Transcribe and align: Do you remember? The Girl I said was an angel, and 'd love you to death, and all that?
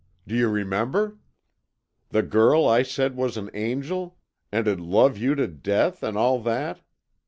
Do 0.25 0.33
you 0.35 0.49
remember? 0.49 1.19
The 2.09 2.23
Girl 2.23 2.67
I 2.67 2.81
said 2.81 3.15
was 3.15 3.37
an 3.37 3.51
angel, 3.53 4.17
and 4.51 4.65
'd 4.65 4.79
love 4.79 5.15
you 5.15 5.35
to 5.35 5.45
death, 5.47 6.01
and 6.01 6.17
all 6.17 6.39
that? 6.41 6.81